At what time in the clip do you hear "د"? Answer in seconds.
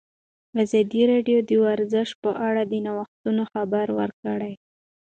1.49-1.51, 2.71-2.73